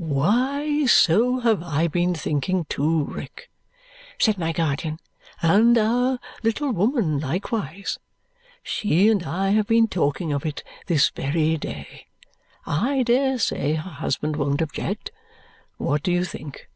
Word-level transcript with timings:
"Why, 0.00 0.86
so 0.86 1.40
have 1.40 1.60
I 1.60 1.88
been 1.88 2.14
thinking 2.14 2.66
too, 2.66 3.02
Rick," 3.06 3.50
said 4.16 4.38
my 4.38 4.52
guardian, 4.52 5.00
"and 5.42 5.76
our 5.76 6.20
little 6.44 6.70
woman 6.70 7.18
likewise; 7.18 7.98
she 8.62 9.08
and 9.10 9.24
I 9.24 9.50
have 9.50 9.66
been 9.66 9.88
talking 9.88 10.32
of 10.32 10.46
it 10.46 10.62
this 10.86 11.10
very 11.10 11.56
day. 11.56 12.06
I 12.64 13.02
dare 13.02 13.38
say 13.40 13.74
her 13.74 13.90
husband 13.90 14.36
won't 14.36 14.62
object. 14.62 15.10
What 15.78 16.04
do 16.04 16.12
you 16.12 16.22
think?" 16.24 16.68